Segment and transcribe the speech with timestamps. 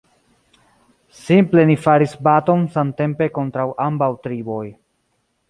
[1.17, 4.65] Simple ni faris baton samtempe kontraŭ ambaŭ triboj.